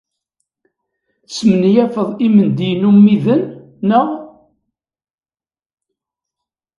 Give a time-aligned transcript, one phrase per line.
[1.27, 3.41] Tesmenyafeḍ imendiyen ummiden,
[3.87, 4.07] naɣ?